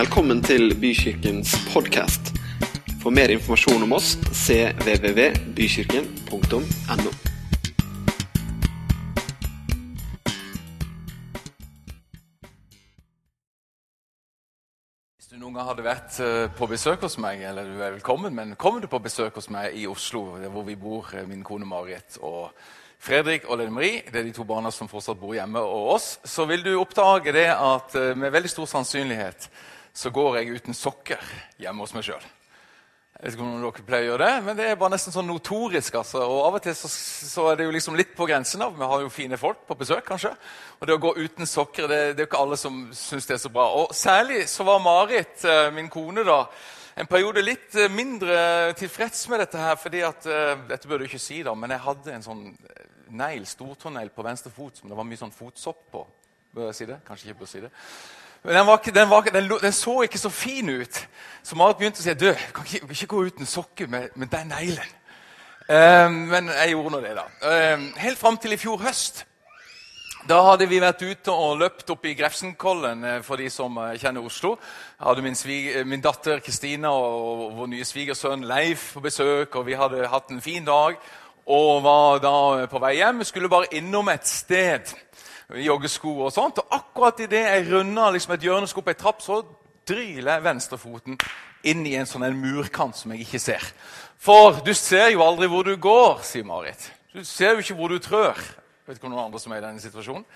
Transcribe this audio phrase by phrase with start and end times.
[0.00, 2.30] Velkommen til Bykirkens podkast.
[3.02, 7.10] For mer informasjon om oss cvvvbykirken.no.
[15.18, 18.32] Hvis du noen gang hadde vært eh, på besøk hos meg, eller du er velkommen,
[18.32, 21.68] men kommer du på besøk hos meg i Oslo, hvor vi bor, eh, min kone
[21.68, 22.56] Marit og
[22.96, 26.24] Fredrik og Lene Marie, det er de to barna som fortsatt bor hjemme, og oss,
[26.24, 29.50] så vil du oppdage det at eh, med veldig stor sannsynlighet
[29.92, 32.28] så går jeg uten sokker hjemme hos meg sjøl.
[33.20, 35.26] Jeg vet ikke om dere pleier å gjøre det, men det er bare nesten sånn
[35.28, 35.98] notorisk.
[36.00, 36.22] altså.
[36.24, 38.62] Og Av og til så, så er det jo liksom litt på grensen.
[38.64, 38.78] av.
[38.78, 40.30] Vi har jo fine folk på besøk, kanskje.
[40.78, 43.34] Og det å gå uten sokker det, det er jo ikke alle som syns det
[43.36, 43.66] er så bra.
[43.76, 46.46] Og Særlig så var Marit, eh, min kone, da,
[46.96, 49.76] en periode litt eh, mindre tilfreds med dette her.
[49.76, 52.46] fordi at, eh, Dette burde du ikke si, da, men jeg hadde en sånn
[53.10, 56.06] negl, stortånegl på venstre fot som det var mye sånn fotsopp på.
[56.56, 57.02] Bør jeg si det?
[57.04, 57.70] Kanskje ikke bør si det.
[58.42, 61.00] Men den, ikke, den, var, den, den, så ikke så fin ut.
[61.42, 64.48] Så Marit begynte å si du, kan ikke, ikke gå uten sokker med, med den
[64.48, 64.94] neglen.
[65.70, 67.26] Um, men jeg gjorde nå det, da.
[67.74, 69.26] Um, helt fram til i fjor høst.
[70.28, 74.56] Da hadde vi vært ute og løpt opp i Grefsenkollen, for de som kjenner Oslo.
[74.98, 79.56] Jeg hadde min, svig, min datter Kristina og, vår nye svigersønn Leif på besøk.
[79.56, 80.98] og Vi hadde hatt en fin dag
[81.50, 82.34] og var da
[82.68, 83.24] på vei hjem.
[83.24, 84.92] Skulle bare innom et sted
[85.58, 86.60] joggesko og sånt.
[86.62, 89.42] Og akkurat idet jeg runder liksom et hjørnesko på ei trapp, så
[89.88, 91.18] dryler jeg venstrefoten
[91.66, 93.66] inn i en sånn en murkant som jeg ikke ser.
[94.20, 96.90] For du ser jo aldri hvor du går, sier Marit.
[97.12, 98.38] Du ser jo ikke hvor du trør.
[98.86, 100.26] Vet ikke om noen andre som er i denne situasjonen.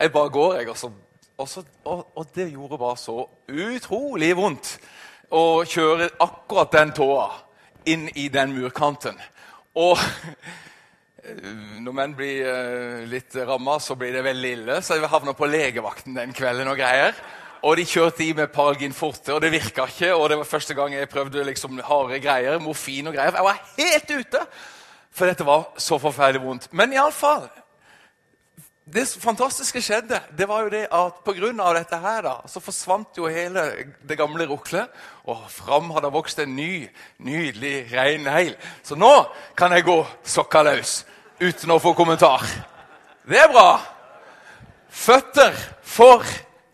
[0.00, 0.68] Jeg bare går, jeg.
[0.72, 0.90] Også.
[1.38, 3.16] Også, og, og det gjorde bare så
[3.50, 4.76] utrolig vondt
[5.34, 7.26] å kjøre akkurat den tåa
[7.90, 9.18] inn i den murkanten.
[9.74, 9.98] Og
[11.84, 14.76] når menn blir uh, litt ramma, så blir det veldig ille.
[14.84, 17.16] Så jeg havna på legevakten den kvelden og greier.
[17.64, 20.12] Og de kjørte i med Paralgin forte, og det virka ikke.
[20.14, 23.32] Og det var første gang jeg prøvde liksom harde greier, morfin og greier.
[23.32, 24.46] Jeg var helt ute!
[25.14, 26.68] For dette var så forferdelig vondt.
[26.74, 27.46] Men iallfall
[28.84, 31.72] Det fantastiske skjedde, det var jo det at pga.
[31.72, 34.90] dette her da, så forsvant jo hele det gamle ruklet.
[35.24, 38.54] Og fram hadde vokst en ny, nydelig, rein negl.
[38.82, 39.24] Så nå
[39.56, 41.06] kan jeg gå sokka løs
[41.40, 42.44] uten å få kommentar.
[43.24, 43.80] Det er bra!
[44.88, 46.22] Føtter for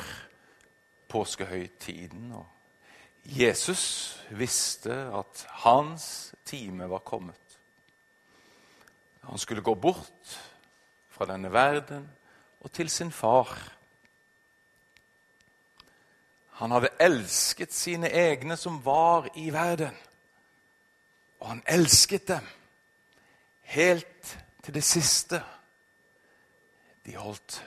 [1.09, 2.31] påskehøytiden.
[2.31, 2.47] Og
[3.25, 7.59] Jesus visste at hans time var kommet.
[9.29, 10.39] Han skulle gå bort
[11.19, 12.06] fra denne verden
[12.63, 13.52] og til sin far.
[16.62, 19.96] Han hadde elsket sine egne som var i verden.
[21.40, 22.47] Og han elsket dem
[23.76, 25.41] helt til det siste.
[27.05, 27.59] De holdt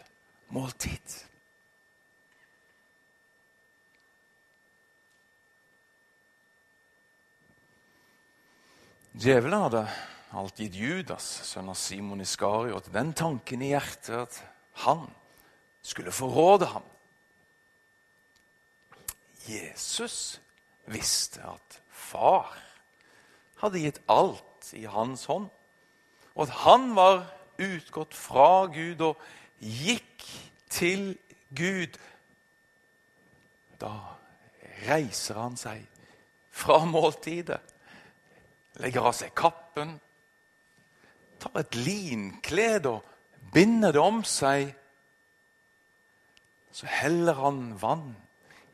[0.49, 1.19] måltid.
[9.12, 9.85] Djevelen hadde
[10.32, 14.38] alt gitt Judas, sønn av Simon Iskariot, den tanken i hjertet at
[14.87, 15.05] han
[15.84, 16.87] skulle forråde ham.
[19.44, 20.40] Jesus
[20.90, 22.55] visste at far
[23.62, 25.50] hadde gitt alt i hans hånd,
[26.32, 27.26] og at han var
[27.61, 29.20] utgått fra Gud og
[29.61, 30.25] gikk
[30.73, 31.12] til
[31.55, 31.99] Gud.
[33.82, 33.93] Da
[34.87, 35.85] reiser han seg
[36.52, 37.61] fra måltidet,
[38.81, 39.99] legger av seg kappen,
[41.43, 44.71] tar et linklede og binder det om seg.
[46.73, 48.12] Så heller han vann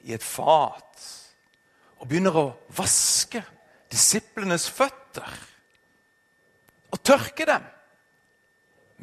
[0.06, 1.06] i et fat
[1.98, 3.42] og begynner å vaske
[3.90, 5.38] disiplenes føtter
[6.92, 7.64] og tørke dem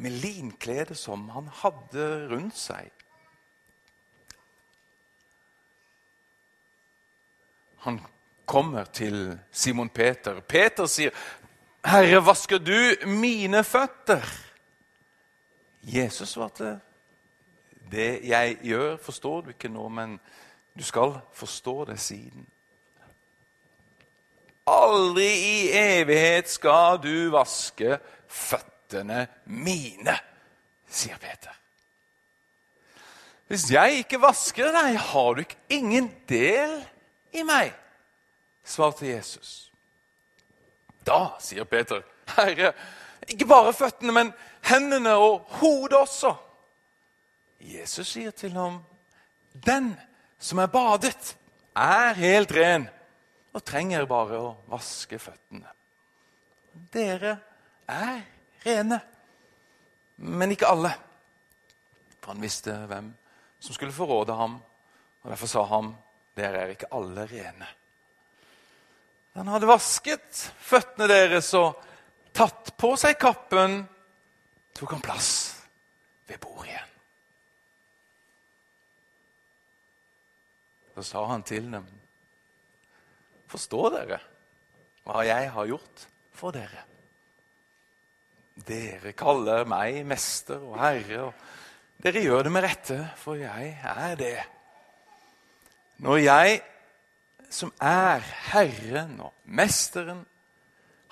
[0.02, 2.90] med linkledet som han hadde rundt seg.
[7.86, 8.00] Han
[8.46, 10.40] kommer til Simon Peter.
[10.40, 11.14] Peter sier,
[11.86, 14.26] 'Herre, vasker du mine føtter?'
[15.82, 16.80] Jesus svarte,
[17.90, 20.20] 'Det jeg gjør, forstår du ikke nå, men
[20.78, 22.48] du skal forstå det siden.'
[24.66, 30.16] Aldri i evighet skal du vaske føttene mine,
[30.90, 31.54] sier Peter.
[33.46, 36.82] Hvis jeg ikke vasker deg, har du ikke ingen del
[37.32, 37.70] i meg,
[38.64, 39.65] svarte Jesus.
[41.06, 42.02] Da, sier Peter,
[42.36, 42.72] Herre,
[43.30, 44.32] ikke bare føttene, men
[44.66, 46.34] hendene og hodet også.
[47.62, 48.80] Jesus sier til ham,
[49.52, 49.94] den
[50.38, 51.36] som er badet,
[51.76, 52.88] er helt ren
[53.56, 55.70] og trenger bare å vaske føttene.
[56.92, 57.36] Dere
[57.88, 58.20] er
[58.66, 58.98] rene,
[60.16, 60.92] men ikke alle.
[62.20, 63.12] For han visste hvem
[63.62, 64.58] som skulle forråde ham,
[65.22, 65.94] og derfor sa han,
[66.36, 67.68] dere er ikke alle rene.
[69.36, 71.76] Han hadde vasket føttene deres og
[72.36, 73.82] tatt på seg kappen,
[74.76, 75.30] tok han plass
[76.28, 76.94] ved bordet igjen.
[80.96, 81.84] Så sa han til dem,
[83.52, 84.20] forstår dere
[85.06, 86.86] hva jeg har gjort for dere?
[88.66, 94.16] Dere kaller meg mester og herre, og dere gjør det med rette, for jeg er
[94.16, 94.38] det.
[96.00, 96.56] Når jeg,
[97.52, 100.24] som er Herren og Mesteren,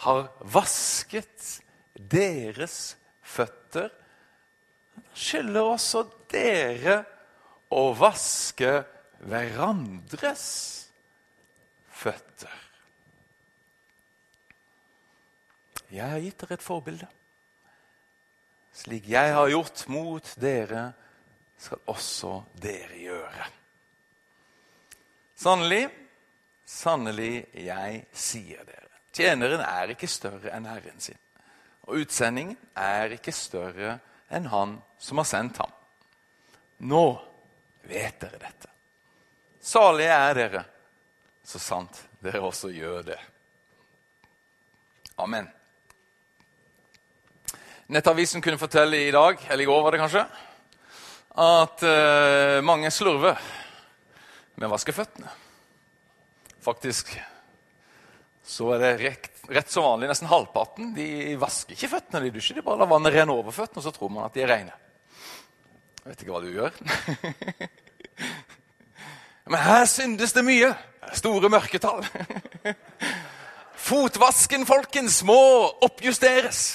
[0.05, 1.61] har vasket
[1.95, 3.93] deres føtter,
[5.15, 6.99] skylder også dere
[7.75, 8.83] å vaske
[9.25, 10.47] hverandres
[11.95, 12.61] føtter.
[15.95, 17.09] Jeg har gitt dere et forbilde.
[18.75, 20.89] Slik jeg har gjort mot dere,
[21.65, 23.47] skal også dere gjøre.
[25.39, 25.87] Sannelig,
[26.65, 28.91] sannelig, jeg sier dere.
[29.15, 31.19] Tjeneren er ikke større enn herren sin.
[31.87, 33.99] Og utsendingen er ikke større
[34.33, 35.71] enn han som har sendt ham.
[36.89, 37.05] Nå
[37.87, 38.71] vet dere dette.
[39.65, 40.65] Salige er dere,
[41.45, 43.21] så sant dere også gjør det.
[45.23, 45.47] Amen.
[47.95, 50.25] Nettavisen kunne fortelle i dag, eller i går var det kanskje,
[51.45, 53.41] at uh, mange slurver
[54.57, 55.44] med å vaske føttene.
[56.65, 57.13] Faktisk
[58.45, 60.11] så er det rett, rett som vanlig.
[60.11, 62.59] Nesten halvparten de vasker ikke føttene de dusjer.
[62.59, 64.75] De bare lar vannet renne over føttene, og så tror man at de er rene.
[66.03, 66.77] Jeg vet ikke hva du gjør.
[69.53, 70.75] Men her syndes det mye.
[71.17, 72.05] Store mørketall.
[73.89, 75.41] Fotvasken, folkens, må
[75.85, 76.75] oppjusteres.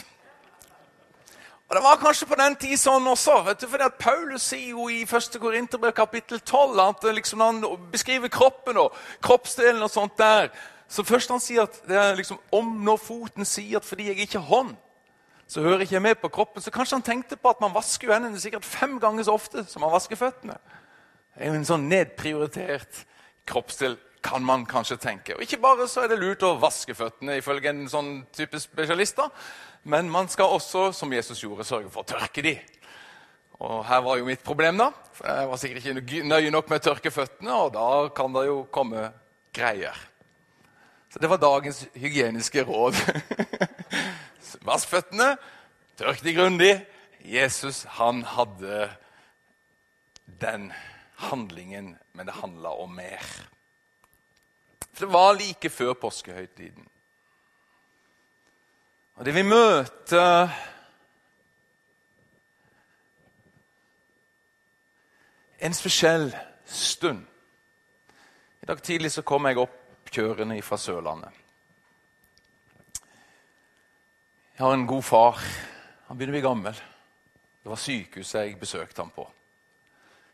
[1.69, 3.43] Og Det var kanskje på den tid sånn også.
[3.45, 5.35] vet du, fordi at Paulus sier jo i 1.
[5.39, 7.61] Korinterbrev kapittel 12 at liksom han
[7.91, 10.49] beskriver kroppen og kroppsdelen og sånt der.
[10.89, 14.25] Så først han sier at det er liksom om når foten sier at fordi jeg
[14.25, 14.73] ikke har hånd,
[15.47, 16.61] så hører ikke jeg med på kroppen.
[16.61, 19.63] Så kanskje han tenkte på at man vasker jo hendene sikkert fem ganger så ofte
[19.69, 20.57] som man vasker føttene.
[21.35, 23.05] Det er jo en sånn nedprioritert
[23.45, 25.35] kroppsdel, kan man kanskje tenke.
[25.35, 29.29] Og Ikke bare så er det lurt å vaske føttene, ifølge en sånn type spesialister,
[29.83, 32.55] men man skal også, som Jesus gjorde, sørge for å tørke de.
[33.59, 34.91] Og Her var jo mitt problem, da.
[35.13, 38.45] For Jeg var sikkert ikke nøye nok med å tørke føttene, og da kan det
[38.47, 39.09] jo komme
[39.55, 39.95] greier.
[41.09, 42.99] Så det var dagens hygieniske råd.
[44.67, 45.33] Vask føttene,
[45.99, 46.73] tørk de grundig.
[47.19, 48.89] Jesus han hadde
[50.39, 50.69] den
[51.29, 53.25] handlingen, men det handla om mer.
[54.93, 56.88] For det var like før påskehøytiden.
[59.19, 60.47] Og det vi møter
[65.59, 66.29] En spesiell
[66.63, 67.25] stund.
[68.63, 71.35] I dag tidlig så kom jeg opp kjørende fra Sørlandet.
[74.55, 75.43] Jeg har en god far.
[76.07, 76.79] Han begynner å bli gammel.
[77.59, 79.27] Det var sykehuset jeg besøkte ham på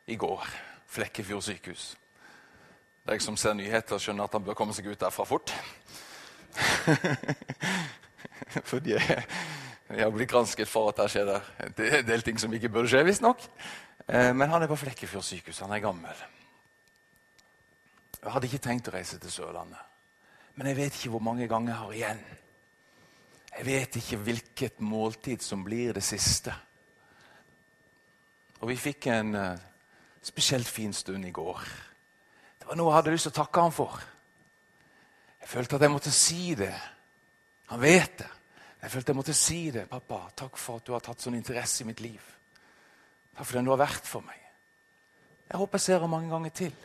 [0.05, 0.45] i går.
[0.85, 1.89] Flekkefjord sykehus.
[3.09, 5.57] De som ser nyheter, skjønner at han bør komme seg ut derfra fort.
[8.71, 9.25] Fordi jeg,
[9.89, 11.51] jeg har blitt gransket for at det skjer der.
[11.77, 13.43] Det er en del ting som ikke burde skje, visstnok.
[14.07, 15.63] Eh, men han er på Flekkefjord sykehus.
[15.65, 16.25] Han er gammel.
[18.21, 19.81] Jeg hadde ikke tenkt å reise til Sørlandet.
[20.55, 22.25] Men jeg vet ikke hvor mange ganger jeg har igjen.
[23.55, 26.53] Jeg vet ikke hvilket måltid som blir det siste.
[28.59, 29.63] Og vi fikk en uh,
[30.25, 31.61] spesielt fin stund i går.
[32.59, 33.99] Det var noe jeg hadde lyst til å takke ham for.
[35.41, 36.73] Jeg følte at jeg måtte si det.
[37.71, 38.31] Han vet det.
[38.81, 39.87] Jeg følte jeg måtte si det.
[39.89, 42.31] 'Pappa, takk for at du har tatt sånn interesse i mitt liv.'
[43.35, 44.37] Takk for den du har vært for meg.
[45.49, 46.75] Jeg håper jeg ser ham mange ganger til.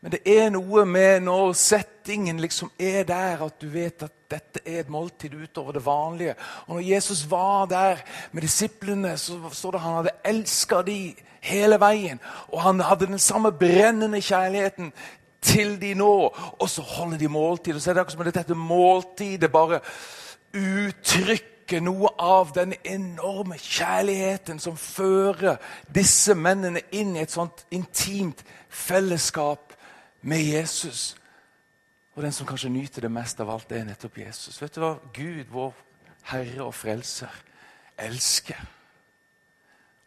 [0.00, 4.62] Men det er noe med når settingen liksom er der, at du vet at dette
[4.64, 6.34] er et måltid utover det vanlige.
[6.66, 8.02] Og når Jesus var der
[8.32, 12.20] med disiplene, så står det han hadde elska de hele veien.
[12.48, 14.92] Og han hadde den samme brennende kjærligheten
[15.42, 16.12] til de nå.
[16.58, 17.74] Og så holder de måltid.
[17.74, 19.80] Og så er det akkurat som om dette måltidet bare
[20.56, 28.42] uttrykker noe av den enorme kjærligheten som fører disse mennene inn i et sånt intimt
[28.68, 29.76] fellesskap
[30.26, 31.14] med Jesus.
[32.18, 34.58] Og den som kanskje nyter det mest av alt, er nettopp Jesus.
[34.62, 34.96] Vet du hva?
[35.14, 35.72] Gud, vår
[36.32, 37.32] Herre og Frelser,
[37.98, 38.58] elsker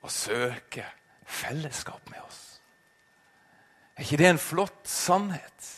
[0.03, 0.91] og søker
[1.25, 2.42] fellesskap med oss.
[3.97, 5.69] Er ikke det en flott sannhet?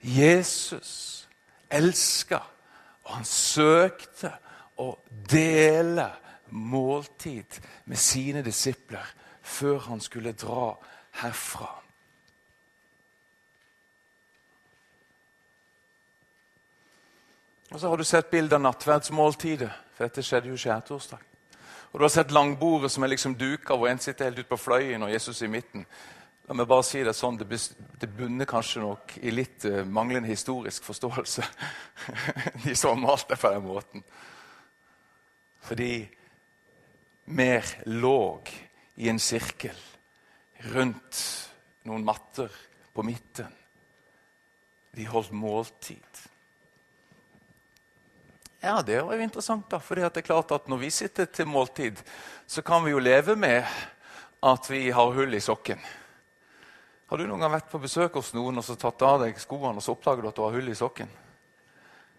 [0.00, 1.28] Jesus
[1.70, 2.40] elska,
[3.04, 4.30] og han søkte
[4.78, 4.92] å
[5.30, 6.08] dele
[6.50, 9.04] måltid med sine disipler
[9.42, 10.72] før han skulle dra
[11.22, 11.70] herfra.
[17.70, 21.24] Og Så har du sett bilde av nattverdsmåltidet, for dette skjedde jo skjærtorsdag.
[21.92, 24.56] Og Du har sett langbordet som er liksom duka, hvor en sitter helt ute på
[24.56, 25.86] fløyen og Jesus i midten.
[26.48, 30.86] La meg bare si Det sånn, det bunner kanskje nok i litt uh, manglende historisk
[30.86, 31.44] forståelse.
[32.64, 34.04] De som har malt det på den måten.
[35.68, 35.92] Fordi
[37.36, 38.48] mer låg
[38.96, 39.76] i en sirkel
[40.72, 41.20] rundt
[41.84, 42.48] noen matter
[42.96, 43.52] på midten.
[44.96, 46.24] De holdt måltid.
[48.64, 49.78] Ja, det var jo interessant, da.
[49.84, 52.00] For det er klart at når vi sitter til måltid,
[52.48, 53.68] så kan vi jo leve med
[54.42, 55.84] at vi har hull i sokken.
[57.08, 59.80] Har du noen gang vært på besøk hos noen og så tatt av deg skoene
[59.80, 61.08] og så oppdager du at du har hull i sokken?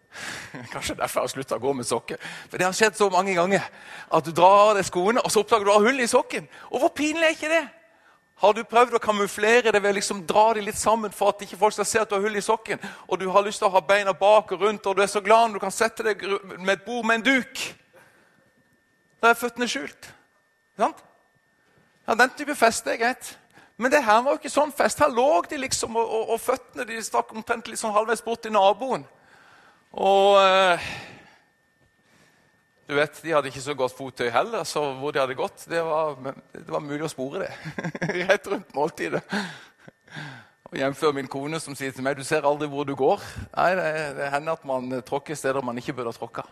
[0.74, 2.22] Kanskje derfor jeg har slutta å gå med sokker.
[2.50, 3.68] For Det har skjedd så mange ganger
[4.10, 6.10] at du drar av deg skoene og så oppdager du at du har hull i
[6.10, 6.48] sokken.
[6.72, 7.68] Og Hvor pinlig er ikke det?
[8.40, 11.42] Har du prøvd å kamuflere det ved å liksom dra dem litt sammen for at
[11.44, 13.68] ikke folk skal se at du har hull i sokken, og du har lyst til
[13.68, 16.06] å ha beina bak og rundt, og du er så glad når du kan sette
[16.08, 16.24] deg
[16.56, 17.66] med et bord med en duk?
[19.20, 20.08] Da er føttene skjult.
[20.80, 21.04] Sant?
[22.08, 23.34] Ja, Den type feste er greit.
[23.80, 25.00] Men det her var jo ikke sånn fest.
[25.00, 28.52] Her lå de liksom, og, og, og føttene de stakk omtrent sånn halvveis bort til
[28.52, 29.06] naboen.
[29.96, 30.90] Og eh,
[32.90, 35.80] du vet, De hadde ikke så godt fottøy heller, så hvor de hadde gått, det
[35.86, 36.18] var,
[36.52, 37.52] det var mulig å spore det.
[38.30, 39.24] Rett rundt måltidet.
[40.70, 43.24] Og Jevnfør min kone som sier til meg du ser aldri hvor du går.
[43.56, 46.46] Nei, Det, det hender at man tråkker steder man ikke burde ha tråkka.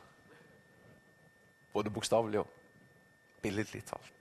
[1.76, 2.54] Både bokstavelig og
[3.44, 4.17] billedlig talt.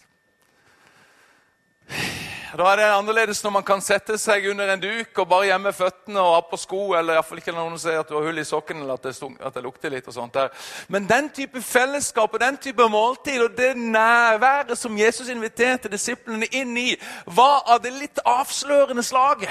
[2.54, 5.72] Da er det annerledes når man kan sette seg under en duk og bare gjemme
[5.74, 8.44] føttene og ha på sko, eller iallfall ikke noen sier at du har hull i
[8.46, 10.06] sokken eller at det, stung, at det, lukter litt.
[10.06, 10.52] og sånt der.
[10.88, 16.46] Men den type fellesskap og den type måltid og det nærværet som Jesus inviterte disiplene
[16.54, 16.92] inn i,
[17.26, 19.50] var av det litt avslørende slaget.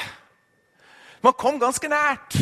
[1.25, 2.37] Man kom ganske nært.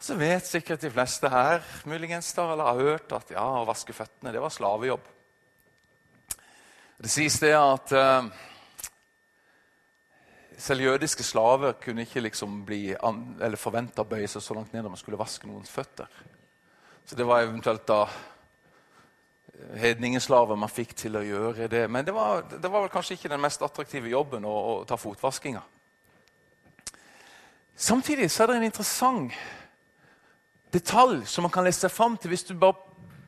[0.00, 3.92] Så vet sikkert de fleste her muligens da, eller har hørt at ja, å vaske
[3.96, 5.15] føttene det var slavejobb.
[6.96, 8.28] Det sies det at uh,
[10.56, 12.94] selv jødiske slaver kunne ikke liksom bli
[13.60, 16.08] forventa å bøye seg så langt ned at man skulle vaske noens føtter.
[17.04, 21.84] Så det var eventuelt da eh, hedningeslaver man fikk til å gjøre det.
[21.92, 24.96] Men det var, det var vel kanskje ikke den mest attraktive jobben å, å ta
[24.96, 25.62] fotvaskinga.
[27.76, 29.36] Samtidig så er det en interessant
[30.72, 32.80] detalj som man kan lese seg fram til hvis du bare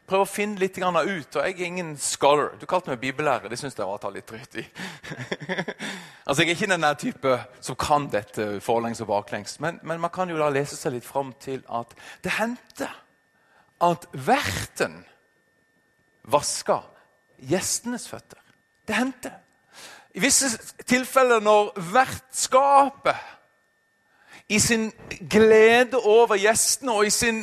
[0.09, 1.37] prøve å finne litt ut.
[1.37, 2.57] og Jeg er ingen scholar.
[2.61, 3.49] Du kalte meg bibellærer.
[3.49, 4.65] Det syns jeg var å ta litt dritt i.
[6.27, 9.61] altså, Jeg er ikke den type som kan dette forlengs og baklengs.
[9.61, 12.89] Men, men, man kan jo da lese seg litt fram til at det hendte
[13.81, 15.05] at verten
[16.23, 16.83] vaska
[17.39, 18.41] gjestenes føtter.
[18.89, 19.33] Det hendte.
[20.15, 20.51] I visse
[20.89, 23.17] tilfeller når vertskapet
[24.49, 24.93] i sin
[25.31, 27.43] glede over gjestene og i sin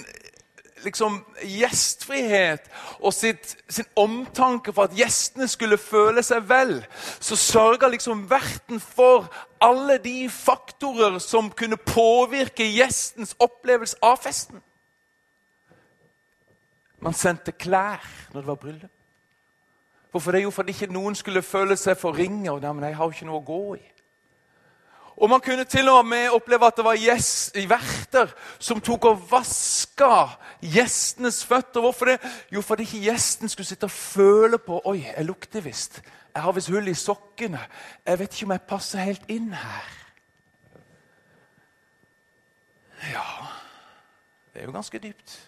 [0.86, 6.78] liksom, gjestfrihet og sitt, sin omtanke for at gjestene skulle føle seg vel,
[7.20, 9.28] så sørga liksom verten for
[9.64, 14.62] alle de faktorer som kunne påvirke gjestens opplevelse av festen.
[17.02, 18.92] Man sendte klær når det var bryllup.
[20.16, 20.46] Hvorfor det?
[20.46, 22.16] Jo, fordi ikke noen skulle føle seg for
[22.74, 23.84] men jeg har jo ikke noe å gå i.
[25.16, 27.00] Og man kunne til og med oppleve at det var
[27.70, 30.28] verter som tok og vaska
[30.60, 31.82] gjestenes føtter.
[31.82, 32.20] Hvorfor det?
[32.52, 36.02] Jo, fordi ikke gjesten skulle sitte og føle på Oi, jeg lukter visst.
[36.36, 37.62] Jeg har visst hull i sokkene.
[38.06, 39.92] Jeg vet ikke om jeg passer helt inn her.
[43.06, 43.24] Ja
[44.54, 45.40] Det er jo ganske dypt.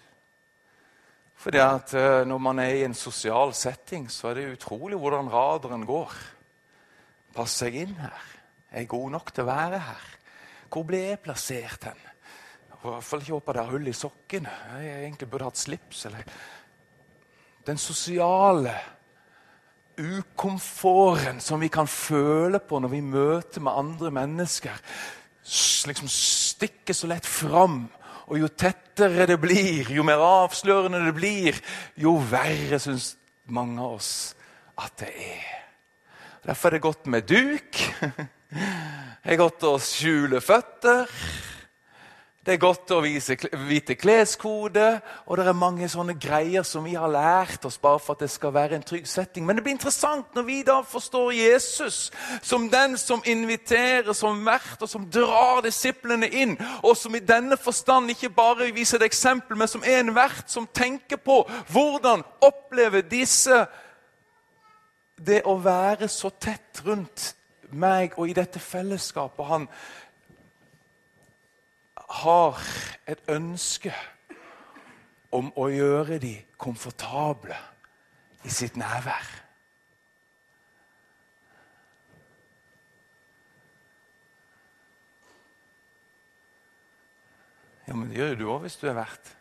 [1.36, 5.32] Fordi at eh, Når man er i en sosial setting, så er det utrolig hvordan
[5.32, 6.14] radaren går.
[7.36, 8.37] Passer jeg inn her?
[8.72, 10.06] Er jeg god nok til å være her?
[10.68, 12.06] Hvor ble jeg plassert hen?
[12.78, 14.54] I hvert fall ikke håpe det hullet hull i sokkene.
[14.84, 16.06] Jeg egentlig burde hatt slips.
[16.10, 16.24] eller...
[17.68, 18.76] Den sosiale
[19.98, 24.78] ukomforten som vi kan føle på når vi møter med andre mennesker,
[25.90, 27.86] liksom stikker så lett fram.
[28.28, 31.60] Og jo tettere det blir, jo mer avslørende det blir,
[31.96, 33.14] jo verre syns
[33.48, 34.12] mange av oss
[34.78, 35.54] at det er.
[36.48, 37.84] Derfor er det godt med duk.
[38.50, 41.10] Det er godt å skjule føtter.
[42.48, 43.36] Det er godt å vise,
[43.68, 44.86] vite kleskode,
[45.28, 48.30] og det er mange sånne greier som vi har lært oss bare for at det
[48.32, 49.44] skal være en trygg setting.
[49.44, 51.98] Men det blir interessant når vi da forstår Jesus
[52.40, 56.56] som den som inviterer, som vert, og som drar disiplene inn,
[56.88, 60.48] og som i denne forstand ikke bare viser et eksempel, men som er en vert
[60.48, 63.66] som tenker på hvordan opplever disse
[65.20, 67.34] det å være så tett rundt
[67.72, 69.46] meg og i dette fellesskapet.
[69.46, 69.68] Han
[72.24, 72.62] har
[73.08, 73.94] et ønske
[75.36, 77.58] om å gjøre de komfortable
[78.48, 79.28] i sitt nærvær.
[87.88, 89.34] Ja, men Det gjør jo du òg hvis du er vert.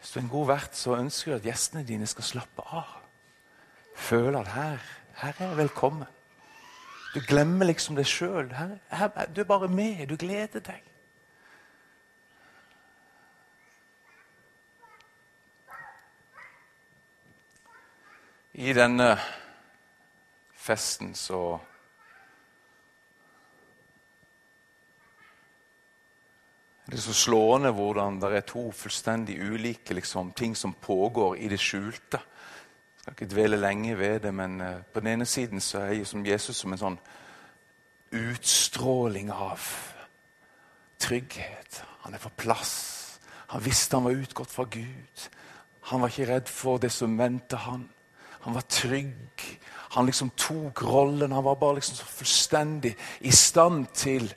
[0.00, 2.98] Hvis du er en god vert, så ønsker du at gjestene dine skal slappe av
[3.92, 4.84] Føle at her,
[5.20, 6.08] her er jeg velkommen.
[7.12, 8.48] Du glemmer liksom deg sjøl.
[8.48, 10.06] Du er bare med.
[10.08, 10.88] Du gleder deg.
[18.52, 19.14] I denne
[20.60, 21.60] festen så
[26.92, 31.48] Det er så slående hvordan det er to fullstendig ulike liksom, ting som pågår i
[31.48, 32.20] det skjulte.
[33.06, 35.96] Jeg skal ikke dvele lenge ved det, men eh, på den ene siden så er
[35.96, 36.98] jeg som Jesus som en sånn
[38.14, 39.64] utstråling av
[41.02, 41.80] trygghet.
[42.04, 43.18] Han er på plass.
[43.50, 45.26] Han visste han var utgått fra Gud.
[45.90, 47.88] Han var ikke redd for det som vendte han.
[48.46, 49.42] Han var trygg.
[49.96, 51.34] Han liksom tok rollen.
[51.34, 54.30] Han var bare liksom så fullstendig i stand til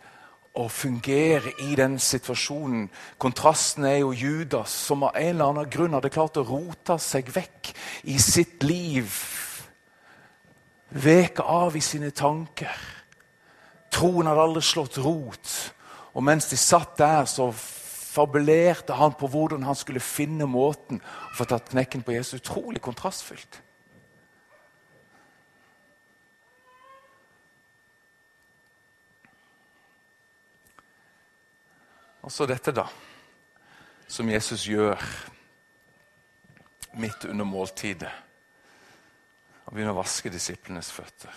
[0.56, 2.88] å fungere i den situasjonen.
[3.20, 7.32] Kontrasten er jo Judas, som av en eller annen grunn hadde klart å rote seg
[7.36, 7.74] vekk
[8.12, 9.12] i sitt liv.
[10.96, 12.72] Veke av i sine tanker.
[13.92, 15.52] Troen hadde aldri slått rot.
[16.16, 17.50] Og mens de satt der, så
[18.16, 22.40] fabulerte han på hvordan han skulle finne måten å få tatt knekken på Jesus.
[22.40, 23.60] Utrolig kontrastfylt.
[32.26, 32.88] Og så dette, da,
[34.10, 34.98] som Jesus gjør
[36.98, 38.10] midt under måltidet.
[39.66, 41.36] Og begynner å vaske disiplenes føtter.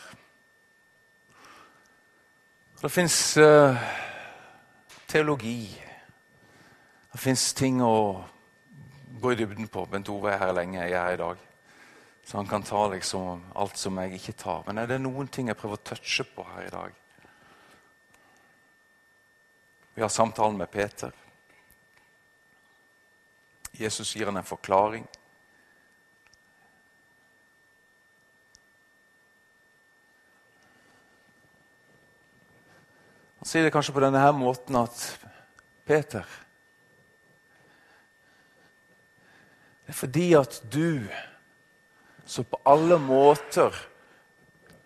[2.80, 3.76] Det fins uh,
[5.10, 5.66] teologi.
[7.12, 8.24] Det fins ting å
[9.20, 9.84] gå i dybden på.
[9.92, 11.44] Bent Ove er her lenge, jeg er her i dag.
[12.24, 14.64] Så han kan ta liksom alt som jeg ikke tar.
[14.64, 16.96] Men er det noen ting jeg prøver å touche på her i dag?
[19.98, 21.12] Vi har samtalen med Peter.
[23.72, 25.06] Jesus gir han en forklaring.
[33.40, 35.02] Han sier det kanskje på denne her måten at
[35.82, 36.30] Peter
[39.82, 41.10] Det er fordi at du,
[42.22, 43.74] som på alle måter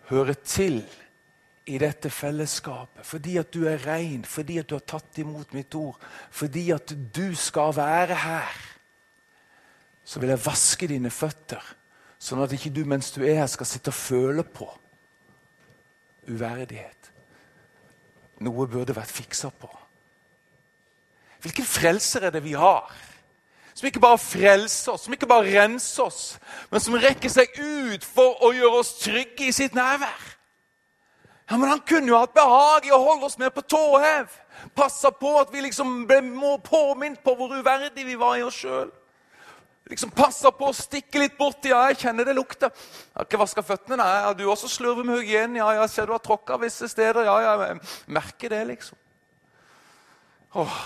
[0.09, 0.81] hører til
[1.67, 5.75] i dette fellesskapet, fordi at du er rein, fordi at du har tatt imot mitt
[5.79, 5.99] ord,
[6.31, 8.57] fordi at du skal være her,
[10.05, 11.63] så vil jeg vaske dine føtter,
[12.19, 14.67] sånn at ikke du mens du er her, skal sitte og føle på
[16.27, 17.11] uverdighet.
[18.43, 19.71] Noe burde vært fiksa på.
[21.43, 22.91] Hvilken frelser er det vi har?
[23.75, 26.23] Som ikke bare frelser oss, som ikke bare renser oss,
[26.71, 30.27] men som rekker seg ut for å gjøre oss trygge i sitt nærvær.
[31.53, 34.31] Ja, Men han kunne jo hatt behag i å holde oss med på tå hev.
[34.73, 36.23] Passa på at vi liksom ble
[36.65, 38.89] påminnet på hvor uverdige vi var i oss sjøl.
[39.93, 41.69] Liksom passa på å stikke litt borti.
[41.69, 42.73] Ja, jeg kjenner det lukter.
[42.73, 44.01] Jeg har ikke vaska føttene.
[44.01, 45.61] Nei, ja, du også slurver med hygienen.
[45.61, 47.27] Ja, ja, ser du har tråkka visse steder.
[47.29, 47.83] Ja, ja, jeg
[48.17, 48.97] merker det, liksom.
[50.57, 50.79] Åh.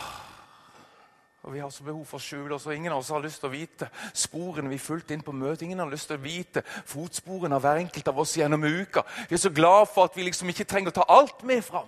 [1.47, 3.39] Og Vi har så behov for å skjule oss, og ingen av oss har lyst
[3.39, 5.63] til å vite sporene vi fulgte inn på møtet.
[5.63, 9.05] Ingen har lyst til å vite fotsporene av hver enkelt av oss gjennom uka.
[9.31, 11.87] Vi er så glad for at vi liksom ikke trenger å ta alt med fram.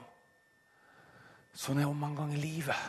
[1.58, 2.84] Sånn er det mange ganger i livet.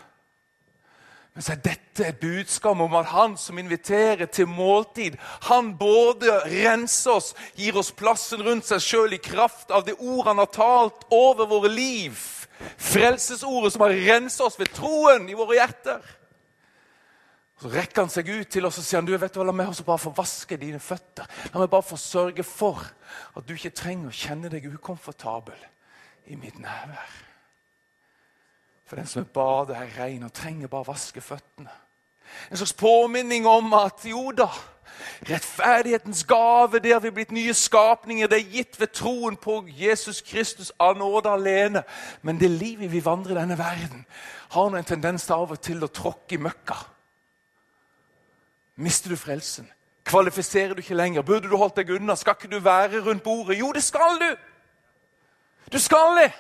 [1.34, 5.18] Men så er dette et budskap om at han som inviterer til måltid,
[5.50, 10.30] han både renser oss, gir oss plassen rundt seg sjøl i kraft av det ordet
[10.36, 12.14] han har talt over våre liv.
[12.78, 16.19] Frelsesordet som har renset oss ved troen i våre hjerter.
[17.60, 19.84] Så rekker han seg ut til oss og sier du vet du, la meg også
[19.88, 21.28] bare få vaske dine føtter.
[21.52, 22.86] La meg bare få sørge for
[23.36, 25.60] at du ikke trenger å kjenne deg ukomfortabel
[26.32, 27.18] i mitt nærvær.
[28.88, 31.72] For den som er badet er rein og trenger bare vaske føttene.
[32.50, 34.48] En slags påminning om at jo da,
[35.28, 38.30] rettferdighetens gave, det har vi blitt nye skapninger.
[38.30, 41.84] Det er gitt ved troen på Jesus Kristus av nåde alene.
[42.22, 44.06] Men det livet vi vandrer i denne verden,
[44.56, 46.80] har nå en tendens til av og til å tråkke i møkka.
[48.80, 49.68] Mister du frelsen?
[50.08, 51.22] Kvalifiserer du ikke lenger?
[51.22, 52.16] Burde du holdt deg unna?
[52.16, 53.60] Skal ikke du være rundt bordet?
[53.60, 54.30] Jo, det skal du!
[55.72, 56.32] Du skal det!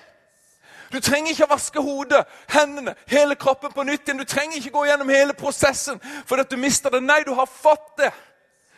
[0.89, 4.21] Du trenger ikke å vaske hodet, hendene, hele kroppen på nytt igjen.
[4.23, 7.04] Du trenger ikke gå gjennom hele prosessen fordi at du mister det.
[7.04, 8.10] Nei, du har fått det.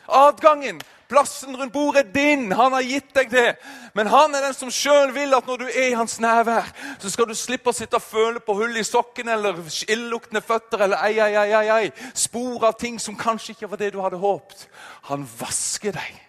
[0.07, 2.51] Adgangen Plassen rundt bordet din.
[2.51, 3.57] Han har gitt deg det.
[3.93, 6.69] Men han er den som sjøl vil at når du er i hans nærvær,
[7.01, 9.59] så skal du slippe å sitte og føle på hull i sokken eller
[9.91, 11.89] illeluktende føtter eller ei, ei, ei, ei, ei.
[12.15, 14.63] spor av ting som kanskje ikke var det du hadde håpet.
[15.09, 16.21] Han vasker deg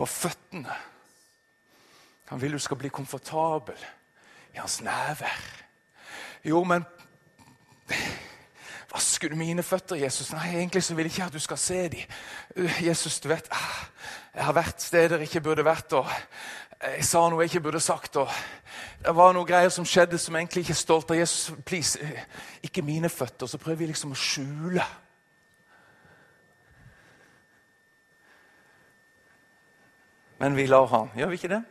[0.00, 0.80] på føttene.
[2.32, 3.84] Han vil du skal bli komfortabel
[4.54, 5.44] i hans nærvær.
[6.48, 6.88] Jo, men
[9.00, 10.28] Vasker du mine føtter, Jesus?
[10.32, 12.00] Nei, egentlig så vil jeg ikke at du skal se dem.
[12.56, 13.78] Uh, Jesus, du vet, ah,
[14.34, 15.92] jeg har vært steder jeg ikke burde vært.
[15.96, 16.10] og
[16.98, 18.16] Jeg sa noe jeg ikke burde sagt.
[18.20, 18.28] og
[19.00, 21.16] Det var noen greier som skjedde som jeg egentlig ikke er stolt av.
[21.16, 23.48] Jesus, please, uh, ikke mine føtter.
[23.48, 24.84] Så prøver vi liksom å skjule.
[30.44, 31.08] Men vi lar han.
[31.16, 31.62] Gjør vi ikke det?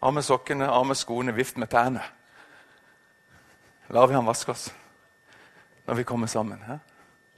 [0.00, 2.08] Av med sokkene, av med skoene, vift med tærne
[3.88, 4.68] lar vi han vaske oss
[5.88, 6.60] når vi kommer sammen.
[6.62, 6.74] He?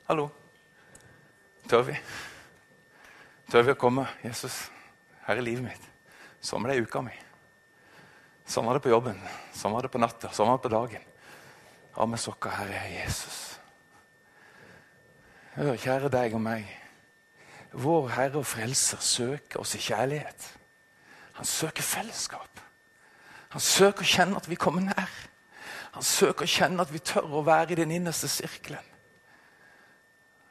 [0.09, 0.29] Hallo?
[1.71, 1.95] Tør vi?
[3.51, 4.09] Tør vi å komme?
[4.25, 4.65] Jesus,
[5.29, 5.85] her er livet mitt.
[6.43, 7.15] Sånn ble uka mi.
[8.51, 9.21] Sånn var det på jobben,
[9.55, 11.07] sånn var det på natta, sånn var det på dagen.
[11.95, 13.39] Av med sokka, her er Jesus.
[15.55, 16.67] Hør, kjære deg og meg.
[17.71, 20.49] Vår Herre og Frelser søker oss i kjærlighet.
[21.39, 22.65] Han søker fellesskap.
[23.55, 25.21] Han søker å kjenne at vi kommer nær.
[25.95, 28.87] Han søker å kjenne at vi tør å være i den innerste sirkelen.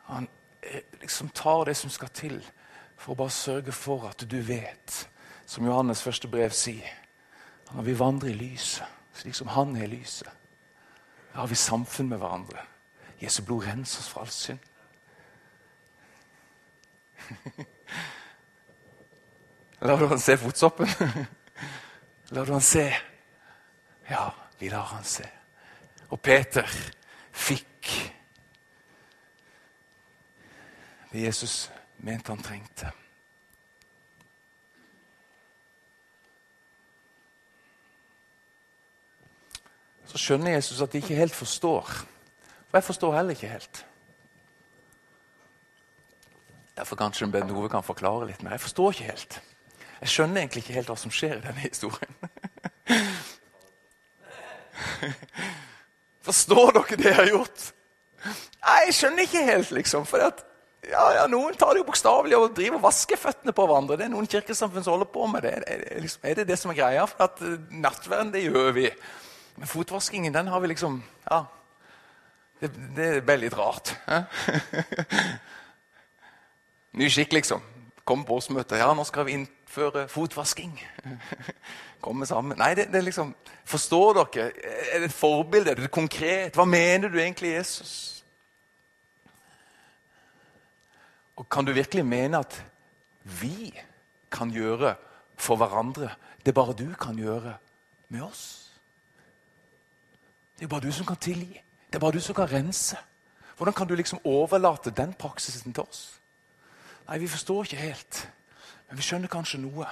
[0.10, 0.28] Han
[0.62, 2.40] eh, liksom tar det som skal til
[3.00, 5.10] for å bare sørge for at du vet,
[5.46, 6.90] som Johannes første brev sier,
[7.72, 10.30] når vi vandrer i lyset, slik som han er i lyset,
[11.30, 12.60] da har vi samfunn med hverandre.
[13.22, 14.60] Jesu blod renser oss fra all synd.
[19.86, 20.88] Lar du han se fotsoppen?
[22.36, 22.94] Lar du han se?
[24.10, 25.26] Ja, vi lar han se.
[26.10, 26.68] Og Peter
[27.32, 27.92] fikk
[31.12, 31.72] det Jesus
[32.06, 32.92] mente han trengte.
[40.10, 41.90] Så skjønner Jesus at de ikke helt forstår.
[42.70, 43.86] Og jeg forstår heller ikke helt.
[46.78, 48.58] Derfor kanskje Bent Ove kan forklare litt mer.
[48.58, 49.42] Jeg forstår ikke helt.
[50.02, 52.16] Jeg skjønner egentlig ikke helt hva som skjer i denne historien.
[56.30, 57.66] Forstår dere det jeg har gjort?
[58.26, 60.06] Nei, jeg skjønner ikke helt, liksom.
[60.08, 60.42] For at,
[60.90, 63.98] ja, ja, noen tar det jo bokstavelig og driver og vasker føttene på hverandre.
[64.00, 65.56] Det er noen kirkesamfunn som holder på med det.
[65.64, 67.06] Er, liksom, er det det som er greia?
[67.10, 68.90] For at uh, nattverden, det gjør vi.
[69.60, 71.46] Men fotvaskingen, den har vi liksom Ja.
[72.60, 73.94] Det, det ble litt rart.
[77.00, 77.64] Ny skikk, liksom.
[78.04, 78.82] Kom på årsmøtet.
[78.82, 79.38] Ja, nå skal vi
[79.70, 80.80] innføre fotvasking.
[82.02, 82.58] komme sammen.
[82.58, 83.36] Nei, det er liksom
[83.70, 84.48] Forstår dere?
[84.94, 85.72] Er det et forbilde?
[85.72, 86.56] Er det konkret?
[86.56, 88.24] Hva mener du egentlig, Jesus?
[91.36, 92.64] Og Kan du virkelig mene at
[93.24, 93.72] vi
[94.32, 94.96] kan gjøre
[95.38, 97.54] for hverandre det bare du kan gjøre
[98.10, 98.72] med oss?
[100.58, 101.62] Det er bare du som kan tilgi.
[101.88, 102.98] Det er bare du som kan rense.
[103.58, 106.20] Hvordan kan du liksom overlate den praksisen til oss?
[107.08, 108.30] Nei, Vi forstår ikke helt,
[108.90, 109.86] men vi skjønner kanskje noe.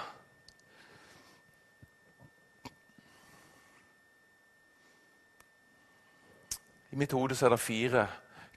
[6.89, 8.07] I mitt hode er det fire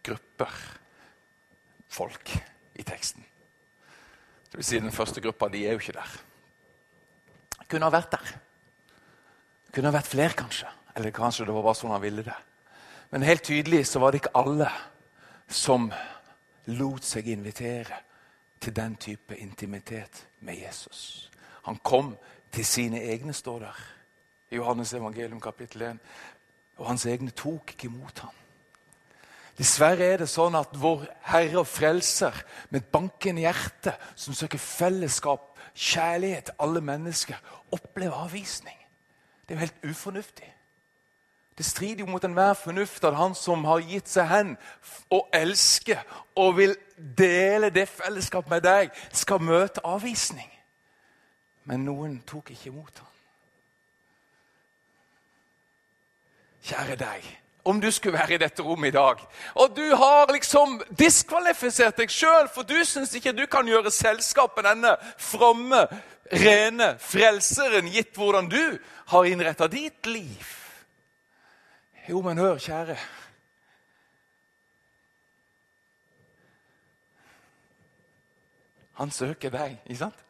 [0.00, 0.55] grupper
[1.92, 2.33] folk
[2.81, 3.26] i teksten.
[4.50, 6.14] Det vil si Den første gruppa de er jo ikke der.
[7.68, 8.31] Kunne ha vært der.
[9.70, 10.70] Kunne ha vært flere, kanskje.
[10.96, 12.38] Eller kanskje det var bare sånn han ville det.
[13.12, 14.70] Men helt tydelig så var det ikke alle
[15.50, 15.90] som
[16.70, 18.07] lot seg invitere
[18.61, 21.31] til den type intimitet med Jesus.
[21.64, 22.16] Han kom
[22.53, 23.81] til sine egne, står der
[24.51, 25.99] i Johannes evangelium kapittel 1.
[26.77, 28.37] Og hans egne tok ikke imot ham.
[29.59, 32.37] Dessverre er det sånn at vår Herre og Frelser
[32.70, 37.37] med et bankende hjerte, som søker fellesskap, kjærlighet alle mennesker,
[37.73, 38.79] opplever avvisning.
[39.44, 40.49] Det er jo helt ufornuftig.
[41.61, 44.53] Det strider jo mot enhver fornuft at han som har gitt seg hen
[45.12, 45.99] og elsker
[46.40, 46.70] og vil
[47.18, 50.49] dele det fellesskapet med deg, skal møte avvisning.
[51.68, 53.11] Men noen tok ikke imot ham.
[56.70, 57.27] Kjære deg,
[57.68, 59.20] om du skulle være i dette rommet i dag,
[59.61, 64.64] og du har liksom diskvalifisert deg sjøl, for du syns ikke du kan gjøre selskapet
[64.64, 65.85] denne fromme,
[66.33, 68.64] rene frelseren, gitt hvordan du
[69.12, 70.57] har innretta ditt liv
[72.11, 72.96] jo, men hør, kjære.
[79.01, 80.27] Han søker deg, ikke sant?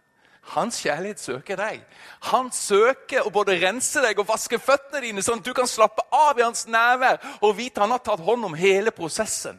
[0.50, 1.82] Hans kjærlighet søker deg.
[2.30, 6.04] Han søker å både rense deg og vaske føttene dine, sånn at du kan slappe
[6.16, 9.58] av i hans nærvær og vite han har tatt hånd om hele prosessen.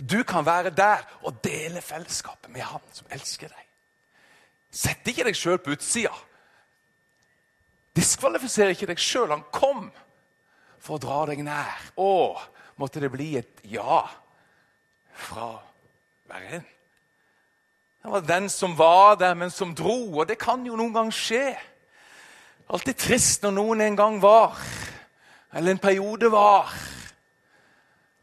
[0.00, 3.66] Du kan være der og dele fellesskapet med han som elsker deg.
[4.70, 6.14] Sett ikke deg sjøl på utsida.
[7.98, 9.34] Diskvalifiser ikke deg sjøl.
[9.34, 9.88] Han kom
[10.80, 11.86] for å dra deg nær.
[12.00, 12.36] Å,
[12.80, 14.02] måtte det bli et ja
[15.20, 15.52] fra
[16.28, 16.68] hver en.
[18.00, 20.20] Det var den som var der, men som dro.
[20.20, 21.52] Og det kan jo noen gang skje.
[22.70, 24.56] Alltid trist når noen en gang var,
[25.52, 26.70] eller en periode var.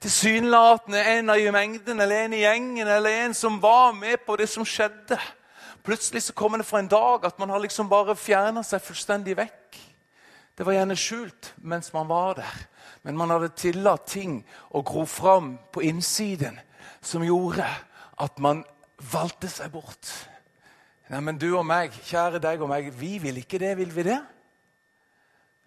[0.01, 4.37] Tilsynelatende en av i mengden, eller en i gjengen, eller en som var med på
[4.39, 5.19] det som skjedde.
[5.83, 9.35] Plutselig så kommer det fra en dag at man har liksom bare fjerna seg fullstendig
[9.37, 9.77] vekk.
[10.57, 12.53] Det var gjerne skjult mens man var der,
[13.05, 14.39] men man hadde tillatt ting
[14.73, 16.57] å gro fram på innsiden
[17.01, 17.67] som gjorde
[18.17, 18.63] at man
[19.11, 20.09] valgte seg bort.
[21.11, 24.07] Nei, men du og meg, kjære deg og meg, vi vil ikke det, vil vi
[24.09, 24.17] det?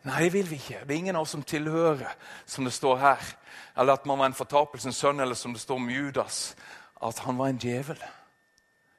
[0.08, 0.82] Nei, det vil vi ikke.
[0.84, 2.10] Det er ingen av oss som tilhører,
[2.48, 3.30] som det står her.
[3.78, 6.56] Eller at man var en fortapelsens sønn, eller som det står om Judas,
[7.00, 8.00] at han var en djevel.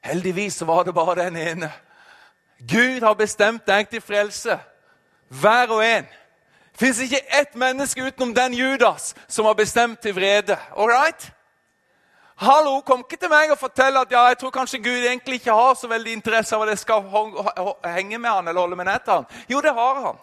[0.02, 1.70] Heldigvis var det bare den ene.
[2.58, 4.58] Gud har bestemt deg til frelse.
[5.32, 6.08] Hver og en.
[6.72, 10.56] Det fins ikke ett menneske utenom den Judas som har bestemt til vrede.
[10.76, 11.30] All right?
[12.42, 15.54] Hallo, kom ikke til meg og fortell at ja, jeg tror kanskje Gud egentlig ikke
[15.54, 17.04] har så veldig interesse av at jeg skal
[17.92, 19.28] henge med han eller holde med til han.
[19.52, 20.18] Jo, det har han.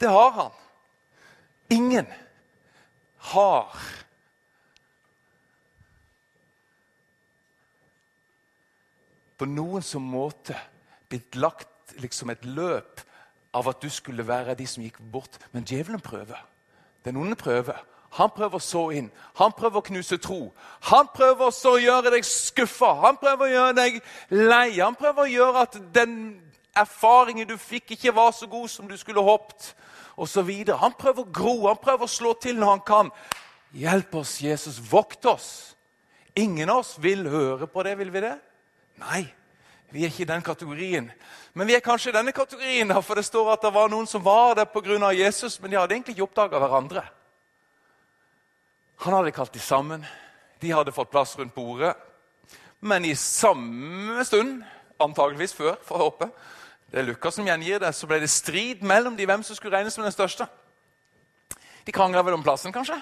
[0.00, 0.50] Det har han.
[1.70, 2.08] Ingen
[3.32, 3.76] har
[9.38, 10.58] på noen som måte
[11.08, 13.00] blitt lagt liksom et løp
[13.54, 15.38] av at du skulle være de som gikk bort.
[15.52, 16.40] Men djevelen prøver.
[17.04, 17.78] Den onde prøver.
[18.12, 19.08] Han prøver å så inn.
[19.40, 20.52] Han prøver å knuse tro.
[20.90, 22.92] Han prøver også å gjøre deg skuffa.
[23.06, 24.00] Han prøver å gjøre deg
[24.36, 24.80] lei.
[24.80, 26.16] Han prøver å gjøre at den
[26.76, 29.72] erfaringen du fikk, ikke var så god som du skulle håpet.
[30.16, 30.76] Og så videre.
[30.76, 33.12] han prøver å gro, han prøver å slå til når han kan.
[33.72, 34.76] Hjelp oss, Jesus.
[34.90, 35.76] Vokt oss.
[36.36, 38.36] Ingen av oss vil høre på det, vil vi det?
[39.00, 39.24] Nei.
[39.92, 41.10] Vi er ikke i den kategorien.
[41.52, 44.24] Men vi er kanskje i denne kategorien, for det står at det var noen som
[44.24, 45.10] var der pga.
[45.12, 47.02] Jesus, men de hadde egentlig ikke oppdaga hverandre.
[49.04, 50.06] Han hadde kalt dem sammen.
[50.62, 51.92] De hadde fått plass rundt bordet.
[52.80, 54.62] Men i samme stund,
[54.98, 56.30] antageligvis før, for å håpe,
[56.92, 59.76] det er Lukas som gjengir det, så ble det strid mellom de hvem som skulle
[59.76, 60.46] regnes som den største.
[61.84, 62.98] De krangla vel om plassen, kanskje?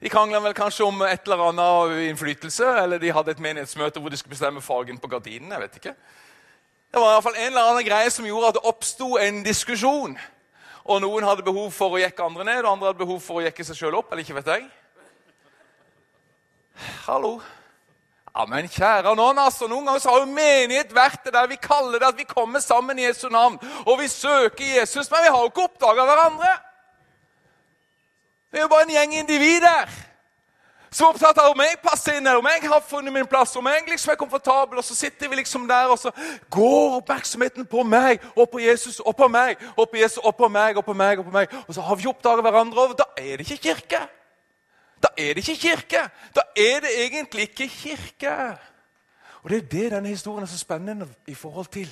[0.00, 4.08] De krangla vel kanskje om et eller annet innflytelse, eller de hadde et menighetsmøte hvor
[4.08, 5.52] de skulle bestemme fargen på gardinen.
[5.52, 5.94] jeg vet ikke.
[6.90, 9.42] Det var i hvert fall en eller annen greie som gjorde at det oppsto en
[9.44, 10.16] diskusjon.
[10.84, 13.44] Og Noen hadde behov for å jekke andre ned, og andre hadde behov for å
[13.44, 14.08] jekke seg sjøl opp.
[14.10, 14.64] eller ikke vet jeg.
[17.04, 17.40] Hallo.
[18.34, 21.58] Ja, men kjære noen, altså, noen ganger så har jo menighet vært det der vi
[21.60, 25.32] kaller det at vi kommer sammen i Jesu navn, og vi søker Jesus, men vi
[25.34, 26.52] har jo ikke oppdaga hverandre.
[28.50, 29.90] Vi er jo bare en gjeng individer
[30.90, 33.52] som er opptatt av om jeg passer inn, eller om jeg har funnet min plass,
[33.56, 34.80] om jeg liksom er komfortabel.
[34.80, 36.10] Og så sitter vi liksom der, og så
[36.50, 40.48] går oppmerksomheten på meg og på Jesus og på meg og på Jesus og på
[40.50, 41.22] meg og på meg.
[41.22, 41.54] Og på meg.
[41.68, 44.02] Og så har vi oppdaget hverandre, og da er det ikke kirke.
[45.00, 46.02] Da er det ikke kirke.
[46.34, 48.34] Da er det egentlig ikke kirke.
[49.42, 51.88] Og Det er det denne historien er så spennende i forhold til.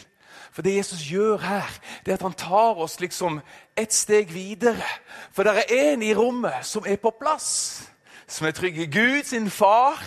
[0.52, 1.68] For det Jesus gjør her,
[2.04, 3.40] det er at han tar oss liksom
[3.78, 4.86] et steg videre.
[5.32, 7.88] For det er en i rommet som er på plass.
[8.28, 10.02] Som er trygg i Gud, sin far,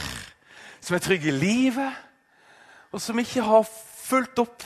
[0.81, 1.93] som er trygg i livet,
[2.91, 3.65] og som ikke har
[4.03, 4.65] fulgt opp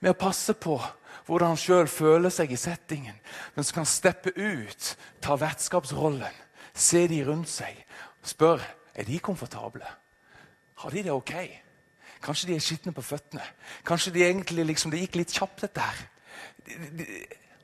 [0.00, 0.78] med å passe på
[1.26, 3.16] hvordan han sjøl føler seg i settingen,
[3.54, 6.38] men som kan steppe ut, ta vertskapsrollen,
[6.74, 7.76] se de rundt seg,
[8.26, 8.62] spør
[8.94, 9.86] er de komfortable.
[10.80, 11.34] Har de det ok?
[12.20, 13.44] Kanskje de er skitne på føttene.
[13.86, 16.02] Kanskje de egentlig liksom, det gikk litt kjapt, dette her.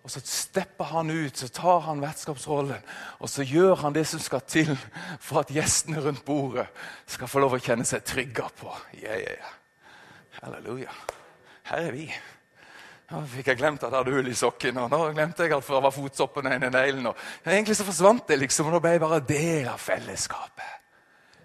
[0.06, 2.84] Og så stepper han ut, så tar han vertskapsrollen.
[3.18, 4.70] Og så gjør han det som skal til
[5.18, 6.68] for at gjestene rundt bordet
[7.10, 8.70] skal få lov å kjenne seg trygge på.
[9.00, 9.52] Yeah, yeah.
[10.38, 10.94] Halleluja.
[11.66, 12.06] Her er vi.
[13.10, 15.68] Nå fikk jeg glemt at jeg hadde hull i sokken, og nå glemte jeg at
[15.68, 17.10] det var fotsoppen i neglen.
[17.44, 20.72] Egentlig så forsvant det, liksom, og nå ble jeg bare del av fellesskapet.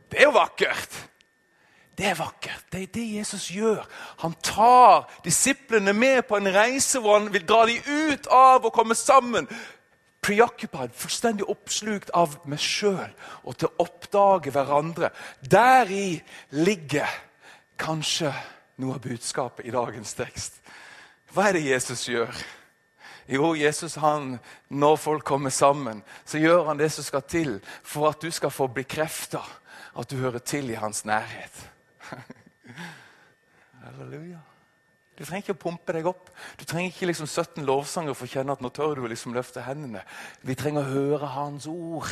[0.09, 1.01] Det er jo vakkert!
[2.01, 2.63] Det er vakkert.
[2.73, 3.83] Det er det Jesus gjør.
[4.23, 8.73] Han tar disiplene med på en reise hvor han vil dra dem ut av og
[8.73, 9.45] komme sammen.
[10.25, 13.11] Preoccupied, fullstendig oppslukt av meg sjøl
[13.43, 15.11] og til å oppdage hverandre.
[15.45, 16.15] Deri
[16.57, 17.11] ligger
[17.77, 18.31] kanskje
[18.81, 20.57] noe av budskapet i dagens tekst.
[21.35, 22.33] Hva er det Jesus gjør?
[23.29, 24.39] Jo, Jesus han,
[24.73, 28.49] når folk kommer sammen, så gjør han det som skal til for at du skal
[28.49, 29.43] få bekrefta
[29.93, 31.61] at du hører til i hans nærhet.
[33.83, 34.41] Halleluja.
[35.17, 36.29] Du trenger ikke å pumpe deg opp.
[36.57, 39.63] Du trenger ikke liksom 17 lovsanger for å kjenne at nå tør du liksom løfte
[39.65, 40.01] hendene.
[40.47, 42.09] Vi trenger å høre Hans ord.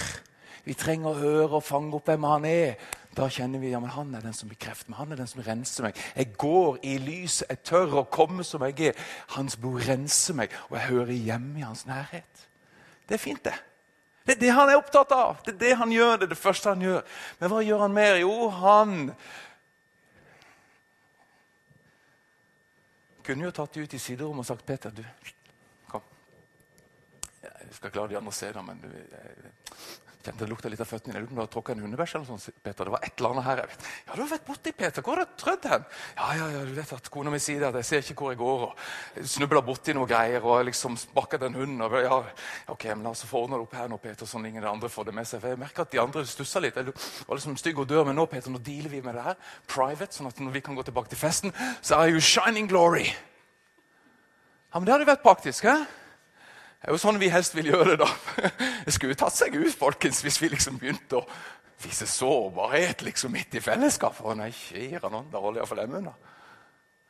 [0.66, 2.76] Vi trenger å høre og fange opp hvem han er.
[3.18, 5.00] Da kjenner vi ja, han er den som bekrefter meg.
[5.00, 6.04] Han er den som renser meg.
[6.14, 7.48] Jeg går i lyset.
[7.50, 9.02] Jeg tør å komme som jeg er.
[9.34, 12.46] Hans blod renser meg, og jeg hører hjemme i hans nærhet.
[13.10, 13.56] Det er fint, det.
[14.28, 15.40] Det er det han er opptatt av.
[15.46, 16.18] Det er det han gjør.
[16.20, 17.00] Det er det første han gjør.
[17.40, 18.20] Men hva gjør han mer?
[18.22, 18.98] Jo, han
[23.30, 25.04] kunne jo tatt de ut i siderommet og sagt Peter, du,
[25.90, 26.02] kom.
[27.44, 29.52] Jeg skal klare de andre se det, men du, jeg
[30.20, 31.20] kjente det lukta litt av føttene dine.
[31.20, 32.58] Jeg lurer på om du har tråkka en hundebæsj eller noe sånt.
[32.64, 32.88] Peter.
[32.90, 33.60] Det var et eller annet her.
[33.62, 33.86] Jeg vet.
[34.08, 35.06] Ja, du har vært borti Peter.
[35.06, 35.86] Hvor har du trødd hen?
[36.18, 38.34] Ja, ja, ja, du vet at kona mi sier det, at jeg ser ikke hvor
[38.34, 38.66] jeg går.
[38.68, 41.86] og Snubla borti noe greier og liksom sparka den hunden.
[41.88, 42.18] og ja,
[42.76, 45.08] ok, men la oss få ordna det opp her nå, Peter, sånn ingen andre får
[45.08, 45.40] det med seg.
[45.40, 46.76] For jeg merker at de andre stussa litt.
[46.76, 49.40] Jeg var liksom stygg og dør, men nå Peter, nå dealer vi med det her.
[49.72, 53.08] Private, sånn at når vi kan gå tilbake til festen, så er you shining glory.
[54.70, 55.64] Ja, men Det hadde vært praktisk.
[55.64, 55.80] hæ?
[56.80, 58.06] Det er jo sånn vi helst vil gjøre det.
[58.06, 58.52] da.
[58.86, 61.26] Det skulle tatt seg ut folkens, hvis vi liksom begynte å
[61.84, 64.24] vise sårbarhet liksom midt i fellesskapet.
[64.24, 66.16] Og nei, kjære noen, da holder jeg iallfall dem unna.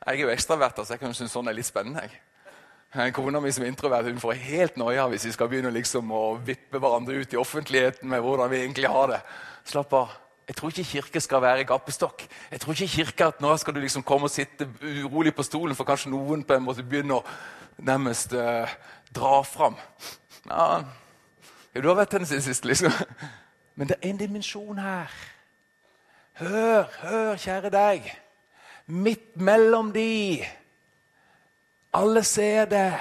[0.00, 2.02] Jeg er jo ekstravert, så jeg kan synes sånn er litt spennende.
[2.02, 3.14] jeg.
[3.14, 6.80] Kona mi som introvert hun får helt noia hvis vi skal begynne liksom å vippe
[6.82, 9.20] hverandre ut i offentligheten med hvordan vi egentlig har det.
[9.70, 10.16] Slapp av.
[10.50, 12.24] Jeg tror ikke kirke skal være gapestokk.
[12.50, 15.76] Jeg tror ikke kirke at nå skal du liksom komme og sitte urolig på stolen,
[15.78, 17.22] for kanskje noen på en måte begynner
[17.78, 18.66] nærmest uh,
[19.14, 19.76] dra fram.
[20.46, 20.82] Ja,
[21.74, 22.92] du har vært henne siden sist, liksom.
[23.74, 25.12] Men det er en dimensjon her.
[26.40, 28.10] Hør, hør, kjære deg.
[28.86, 30.40] Midt mellom de.
[31.92, 32.92] Alle ser det.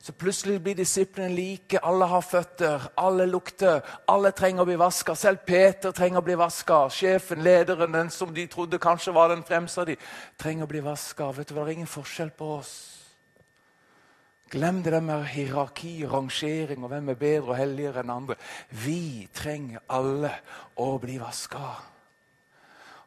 [0.00, 1.80] Så plutselig blir disiplene like.
[1.84, 3.80] Alle har føtter, alle lukter.
[4.08, 5.14] Alle trenger å bli vaska.
[5.14, 6.86] Selv Peter trenger å bli vaska.
[6.90, 9.98] Sjefen, lederen, den som de trodde kanskje var den fremste av de,
[10.38, 11.32] trenger å bli vaska.
[11.36, 12.97] Vet du det er ingen forskjell på oss.
[14.50, 18.34] Glem det der med hierarki rangering og hvem er bedre og helligere enn andre.
[18.70, 20.30] Vi trenger alle
[20.80, 21.74] å bli vaska.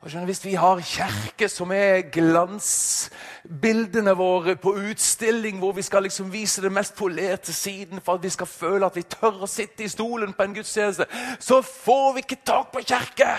[0.01, 6.03] Og skjønner, Hvis vi har kirke som er glansbildene våre på utstilling, hvor vi skal
[6.03, 9.47] liksom vise det mest polerte siden for at vi skal føle at vi tør å
[9.47, 11.05] sitte i stolen på en gudstjeneste,
[11.39, 13.37] så får vi ikke tak på kirke!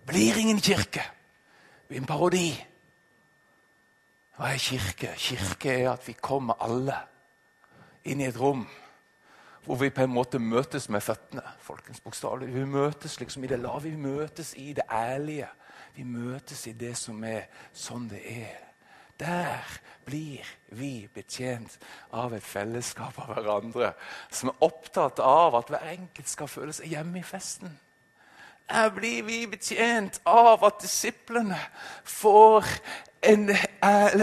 [0.00, 1.00] Det blir ingen kirke.
[1.00, 2.66] Det blir en parodi.
[4.34, 5.12] Hva er kirke?
[5.16, 6.96] Kirke er at vi kommer alle
[8.04, 8.66] inn i et rom
[9.64, 11.42] hvor vi på en måte møtes med føttene.
[11.58, 12.50] folkens bokstavelig.
[12.54, 15.48] Vi møtes liksom i det lave, vi møtes i det ærlige.
[15.94, 18.58] Vi møtes i det som er sånn det er.
[19.20, 19.62] Der
[20.04, 21.78] blir vi betjent
[22.12, 23.92] av et fellesskap av hverandre
[24.30, 27.78] som er opptatt av at hver enkelt skal føle seg hjemme i festen.
[28.68, 31.58] Der blir vi betjent av at disiplene
[32.02, 32.66] får
[33.22, 33.50] en,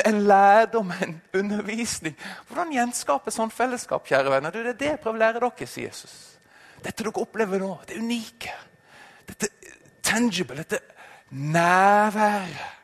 [0.05, 2.15] en lærdom, en undervisning.
[2.47, 4.05] Hvordan gjenskape sånn fellesskap?
[4.07, 4.53] kjære venner?
[4.53, 6.15] Det er det jeg prøver å lære dere, sier Jesus.
[6.81, 8.53] Dette dere opplever nå, det unike.
[9.27, 9.51] Dette
[10.01, 10.81] tangible, dette
[11.37, 12.79] nærværet.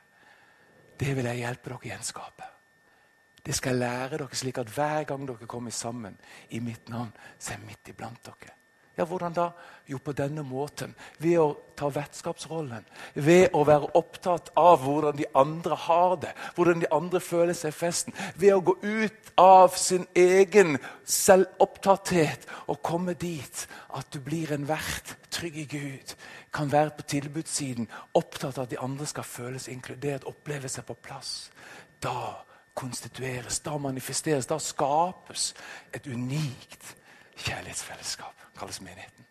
[0.97, 2.51] Det vil jeg hjelpe dere å gjenskape.
[3.47, 6.17] Det skal jeg lære dere slik at hver gang dere kommer sammen
[6.49, 8.56] i mitt navn, så er jeg midt iblant dere.
[8.97, 9.51] Ja, hvordan da?
[9.85, 10.95] Jo, på denne måten.
[11.21, 12.85] Ved å ta vertskapsrollen.
[13.13, 17.75] Ved å være opptatt av hvordan de andre har det, hvordan de andre føler seg
[17.75, 18.17] i festen.
[18.35, 24.65] Ved å gå ut av sin egen selvopptatthet og komme dit at du blir en
[24.65, 26.17] vert, trygg i Gud.
[26.49, 27.85] Kan være på tilbudssiden,
[28.17, 31.51] opptatt av at de andre skal føles inkludert, oppleve seg på plass.
[32.01, 32.33] Da
[32.77, 35.51] konstitueres, da manifesteres, da skapes
[35.93, 36.95] et unikt
[37.37, 39.25] kjærlighetsfellesskap kalles menigheten.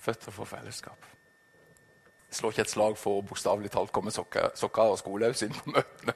[0.00, 1.06] Føtter for fellesskap.
[2.28, 4.52] Jeg slår ikke et slag for bokstavelig talt komme sokker,
[4.82, 6.14] og skoleaus inn på møtene.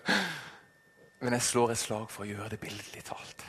[1.21, 3.45] Men jeg slår et slag for å gjøre det bildelig talt.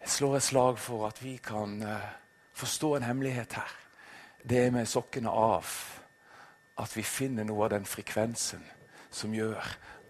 [0.00, 2.10] Jeg slår et slag for at vi kan uh,
[2.56, 3.72] forstå en hemmelighet her.
[4.42, 5.72] Det er med sokkene av
[6.80, 8.62] at vi finner noe av den frekvensen
[9.10, 9.58] som gjør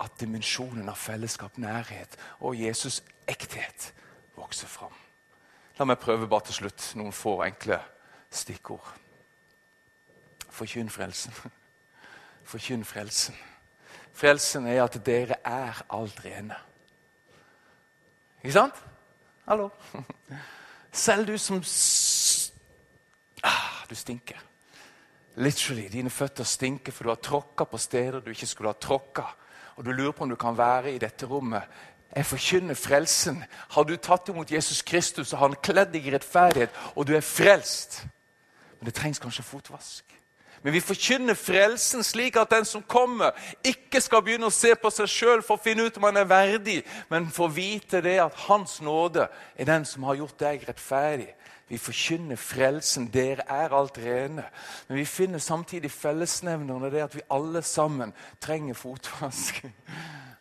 [0.00, 3.92] at dimensjonen av fellesskap, nærhet og Jesus' ekthet
[4.36, 4.94] vokser fram.
[5.78, 7.78] La meg prøve bare til slutt noen få enkle
[8.32, 8.88] stikkord.
[10.50, 11.32] Forkynn frelsen.
[12.50, 13.36] Forkynn frelsen.
[14.12, 16.56] Frelsen er at dere er alt rene.
[18.40, 18.76] Ikke sant?
[19.46, 19.70] Hallo?
[20.92, 21.60] Selv du som
[23.42, 24.40] ah, Du stinker.
[25.36, 29.28] Literally, Dine føtter stinker, for du har tråkka på steder du ikke skulle ha tråkka
[29.80, 31.62] og du lurer på om du kan være i dette rommet.
[32.12, 33.38] Jeg forkynner frelsen.
[33.72, 37.24] Har du tatt imot Jesus Kristus, og han kledd deg i rettferdighet, og du er
[37.24, 38.02] frelst.
[38.76, 40.04] Men det trengs kanskje fotvask.
[40.60, 43.32] Men vi forkynner frelsen slik at den som kommer,
[43.64, 46.28] ikke skal begynne å se på seg sjøl for å finne ut om han er
[46.28, 51.30] verdig, men få vite det at Hans nåde er den som har gjort deg rettferdig.
[51.70, 53.06] Vi forkynner frelsen.
[53.14, 54.44] Dere er alt rene.
[54.88, 59.64] Men vi finner samtidig fellesnevnerne, det at vi alle sammen trenger fotvask.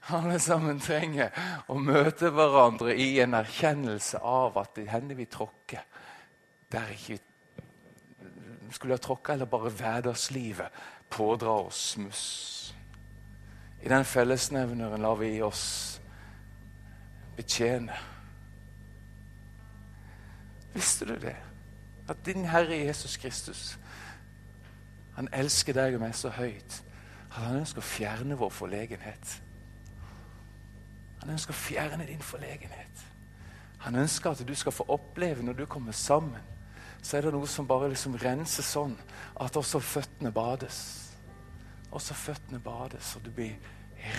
[0.09, 1.29] Alle sammen trenger
[1.69, 5.83] å møte hverandre i en erkjennelse av at det hender vi tråkker
[6.71, 7.19] der ikke
[8.69, 10.67] vi skulle ha tråkka, eller bare hverdagslivet
[11.09, 12.75] pådrar oss smuss.
[13.81, 16.01] I den fellesnevneren lar vi oss
[17.35, 17.95] betjene.
[20.79, 21.35] Visste du det?
[22.07, 23.77] At din Herre Jesus Kristus
[25.19, 26.77] han elsker deg og meg så høyt
[27.29, 29.33] at han ønsker å fjerne vår forlegenhet.
[31.19, 33.03] Han ønsker å fjerne din forlegenhet.
[33.83, 36.39] Han ønsker at du skal få oppleve når du kommer sammen,
[37.03, 38.95] så er det noe som bare liksom renser sånn
[39.43, 40.79] at også føttene bades.
[41.91, 43.59] Også føttene bades, og du blir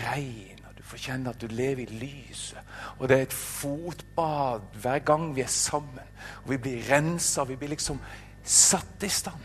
[0.05, 2.59] rein du får kjenne at du lever i lyset.
[2.99, 6.07] Og det er et fotbad hver gang vi er sammen.
[6.45, 7.45] Og vi blir rensa.
[7.45, 8.01] Vi blir liksom
[8.45, 9.45] satt i stand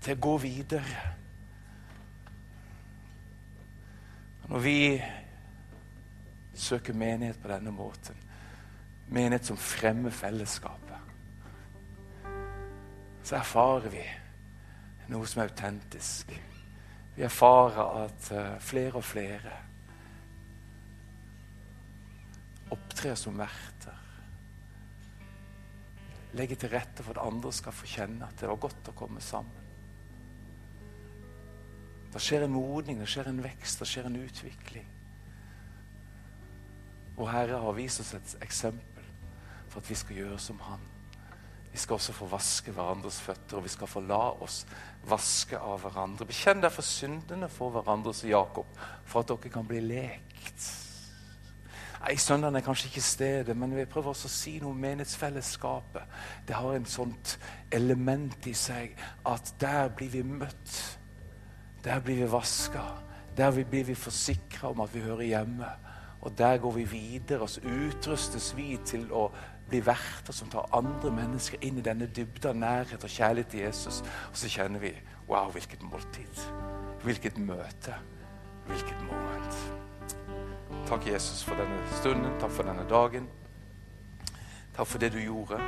[0.00, 1.02] til å gå videre.
[4.48, 4.78] Når vi
[6.56, 8.16] søker menighet på denne måten,
[9.12, 11.12] menighet som fremmer fellesskapet,
[13.26, 14.08] så erfarer vi
[15.12, 16.32] noe som er autentisk.
[17.12, 19.66] Vi erfarer at eh, flere og flere
[22.74, 24.02] opptrer som verter.
[26.36, 29.22] Legge til rette for at andre skal få kjenne at det var godt å komme
[29.24, 29.62] sammen.
[32.12, 34.86] Det skjer en modning, det skjer en vekst, det skjer en utvikling.
[37.16, 39.04] Og Herre har vist oss et eksempel
[39.68, 40.84] for at vi skal gjøre som Han.
[41.72, 44.62] Vi skal også få vaske hverandres føtter, og vi skal få la oss
[45.04, 46.24] vaske av hverandre.
[46.24, 48.70] Bekjenn derfor syndene for hverandre, sier Jakob,
[49.04, 50.85] for at dere kan bli lekt.
[52.06, 56.12] Nei, Søndagen er kanskje ikke stedet, men vi prøver også å si noe om menighetsfellesskapet.
[56.46, 57.32] Det har en sånt
[57.74, 58.92] element i seg
[59.26, 60.76] at der blir vi møtt.
[61.82, 62.84] Der blir vi vaska.
[63.36, 65.70] Der blir vi forsikra om at vi hører hjemme.
[66.22, 69.24] Og der går vi videre, og så utrustes vi til å
[69.66, 73.98] bli verter som tar andre mennesker inn i denne dybda nærhet og kjærlighet til Jesus.
[74.30, 74.94] Og så kjenner vi
[75.26, 76.38] Wow, hvilket måltid.
[77.02, 77.98] Hvilket møte.
[78.70, 79.85] Hvilket moment.
[80.86, 82.30] Takk, Jesus, for denne stunden.
[82.40, 83.28] Takk for denne dagen.
[84.76, 85.58] Takk for det du gjorde.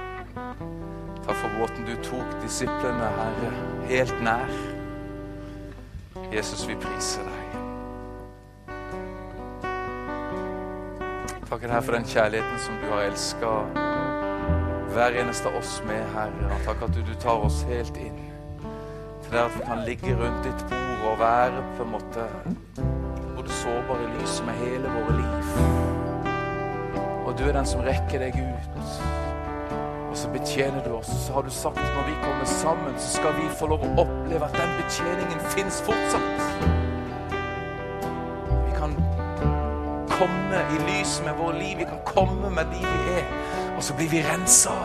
[1.24, 3.50] Takk for måten du tok disiplene, Herre,
[3.88, 4.52] helt nær.
[6.32, 7.58] Jesus, vi priser deg.
[11.48, 13.52] Takk Herre, for den kjærligheten som du har elska
[14.92, 16.62] hver eneste av oss med, Herre.
[16.66, 18.18] Takk at du, du tar oss helt inn
[19.28, 22.28] til det at vi kan ligge rundt ditt bord og være på en måte
[23.68, 25.44] sårbare lyset med hele våre liv.
[27.26, 28.78] Og du er den som rekker deg ut.
[30.08, 31.10] Og så betjener du oss.
[31.26, 33.90] Så har du sagt at når vi kommer sammen, så skal vi få lov å
[34.04, 36.40] oppleve at den betjeningen fins fortsatt.
[38.64, 38.96] Vi kan
[40.14, 41.76] komme i lys med våre liv.
[41.82, 43.28] Vi kan komme med de vi er.
[43.76, 44.78] Og så blir vi rensa.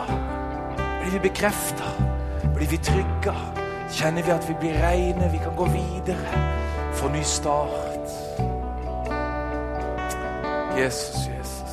[0.75, 1.95] Blir vi bekrefta.
[2.51, 3.37] Blir vi trygga.
[3.93, 5.31] Kjenner vi at vi blir reine.
[5.31, 6.45] Vi kan gå videre.
[6.99, 7.92] Få ny start.
[10.77, 11.69] Jesus, Jesus.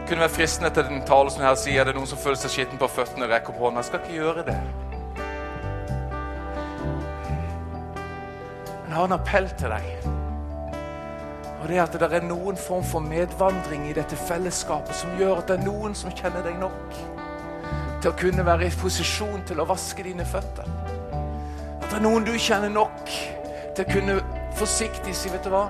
[0.00, 2.36] Det kunne være fristende til den talen som her sier det er noen som føler
[2.36, 3.80] seg skitten på føttene og rekker opp hånda.
[3.80, 4.56] Jeg skal ikke gjøre det.
[8.82, 9.86] Men jeg har en appell til deg.
[11.60, 15.40] Og det er at det er noen form for medvandring i dette fellesskapet som gjør
[15.40, 17.00] at det er noen som kjenner deg nok
[18.00, 20.79] til å kunne være i posisjon til å vaske dine føtter.
[21.90, 23.08] Det er noen du kjenner nok
[23.74, 24.14] til å kunne
[24.54, 25.64] forsiktig si, vet du hva,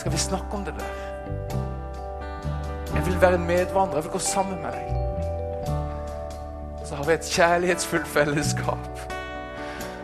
[0.00, 0.94] skal vi snakke om det der?
[2.94, 4.00] Jeg vil være en medvandrer.
[4.00, 4.88] Jeg vil gå sammen med deg.
[6.88, 9.04] Så har vi et kjærlighetsfullt fellesskap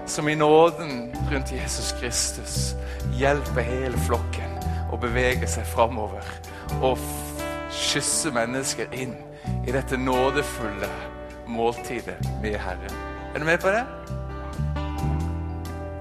[0.07, 2.76] som i nåden rundt Jesus Kristus
[3.16, 4.59] hjelper hele flokken
[4.93, 6.26] å bevege seg framover
[6.83, 7.01] og
[7.72, 9.16] kysse mennesker inn
[9.64, 10.91] i dette nådefulle
[11.49, 12.99] måltidet med Herren.
[13.33, 13.87] Er du med på det?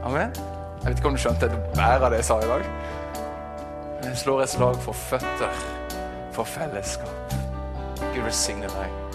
[0.04, 0.34] Amen?
[0.82, 2.66] Jeg vet ikke om du skjønte et bær av det jeg sa i dag.
[4.00, 5.62] Men jeg slår et slag for føtter,
[6.34, 7.38] for fellesskap.
[8.02, 9.11] Gud velsigne deg.